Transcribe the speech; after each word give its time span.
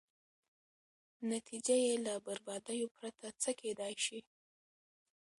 نتېجه 1.31 1.75
یې 1.85 1.93
له 2.05 2.13
بربادیو 2.25 2.87
پرته 2.97 3.27
څه 3.41 3.51
کېدای 3.61 3.93
شي. 4.05 4.19